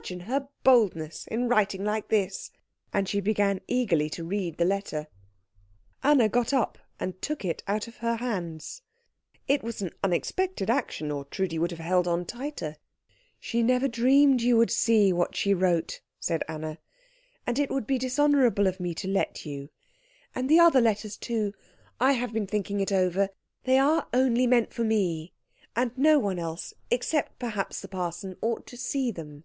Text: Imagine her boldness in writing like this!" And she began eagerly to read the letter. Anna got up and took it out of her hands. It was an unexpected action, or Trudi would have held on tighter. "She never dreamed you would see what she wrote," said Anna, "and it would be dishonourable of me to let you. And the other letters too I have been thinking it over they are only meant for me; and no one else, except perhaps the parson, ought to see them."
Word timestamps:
Imagine 0.00 0.20
her 0.20 0.48
boldness 0.62 1.26
in 1.26 1.48
writing 1.48 1.82
like 1.82 2.08
this!" 2.08 2.52
And 2.92 3.08
she 3.08 3.18
began 3.20 3.60
eagerly 3.66 4.08
to 4.10 4.22
read 4.22 4.56
the 4.56 4.64
letter. 4.64 5.08
Anna 6.04 6.28
got 6.28 6.52
up 6.52 6.78
and 7.00 7.20
took 7.20 7.44
it 7.44 7.64
out 7.66 7.88
of 7.88 7.96
her 7.96 8.16
hands. 8.16 8.82
It 9.48 9.64
was 9.64 9.82
an 9.82 9.90
unexpected 10.04 10.70
action, 10.70 11.10
or 11.10 11.24
Trudi 11.24 11.58
would 11.58 11.72
have 11.72 11.80
held 11.80 12.06
on 12.06 12.26
tighter. 12.26 12.76
"She 13.40 13.60
never 13.60 13.88
dreamed 13.88 14.40
you 14.40 14.56
would 14.56 14.70
see 14.70 15.12
what 15.12 15.34
she 15.34 15.52
wrote," 15.52 16.00
said 16.20 16.44
Anna, 16.46 16.78
"and 17.44 17.58
it 17.58 17.68
would 17.70 17.86
be 17.86 17.98
dishonourable 17.98 18.68
of 18.68 18.78
me 18.78 18.94
to 18.94 19.08
let 19.08 19.44
you. 19.44 19.68
And 20.32 20.48
the 20.48 20.60
other 20.60 20.80
letters 20.80 21.16
too 21.16 21.54
I 21.98 22.12
have 22.12 22.32
been 22.32 22.46
thinking 22.46 22.78
it 22.78 22.92
over 22.92 23.30
they 23.64 23.78
are 23.78 24.06
only 24.14 24.46
meant 24.46 24.72
for 24.72 24.84
me; 24.84 25.32
and 25.74 25.96
no 25.98 26.20
one 26.20 26.38
else, 26.38 26.72
except 26.88 27.40
perhaps 27.40 27.80
the 27.80 27.88
parson, 27.88 28.36
ought 28.40 28.64
to 28.68 28.76
see 28.76 29.10
them." 29.10 29.42